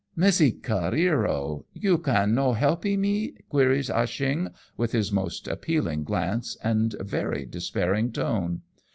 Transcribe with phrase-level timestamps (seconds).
[0.17, 6.05] "Messee Careero, you no can helpee me?" queries ^ Ah Cheong, with his most appealing
[6.05, 8.63] glance, and very despairing tone.